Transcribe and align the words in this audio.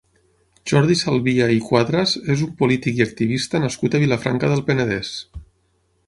Jordi 0.69 0.95
Salvia 1.01 1.49
i 1.55 1.59
Cuadras 1.65 2.13
és 2.35 2.41
un 2.45 2.49
polític 2.61 3.01
i 3.01 3.05
activista 3.05 3.61
nascut 3.65 3.97
a 3.97 4.01
Vilafranca 4.05 4.49
del 4.55 4.65
Penedès. 4.71 5.13